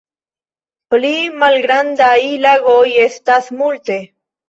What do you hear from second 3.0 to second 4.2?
estas multe.